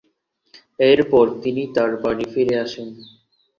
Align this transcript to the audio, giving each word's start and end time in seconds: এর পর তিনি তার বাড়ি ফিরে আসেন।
এর 0.83 0.99
পর 1.11 1.25
তিনি 1.43 1.63
তার 1.75 1.91
বাড়ি 2.03 2.25
ফিরে 2.33 2.55
আসেন। 2.65 2.87